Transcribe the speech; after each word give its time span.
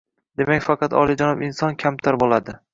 Demak, 0.41 0.63
faqat 0.69 0.95
oliyjanob 1.03 1.45
inson 1.51 1.81
kamtar 1.87 2.21
boʻladi. 2.25 2.61